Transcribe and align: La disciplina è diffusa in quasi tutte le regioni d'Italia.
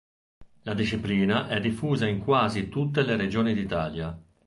La 0.63 0.73
disciplina 0.73 1.47
è 1.47 1.59
diffusa 1.59 2.07
in 2.07 2.23
quasi 2.23 2.69
tutte 2.69 3.03
le 3.05 3.15
regioni 3.15 3.53
d'Italia. 3.53 4.19